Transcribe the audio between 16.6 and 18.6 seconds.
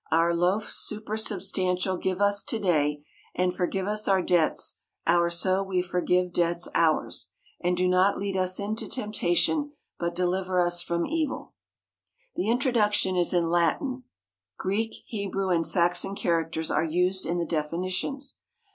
are used in the definitions.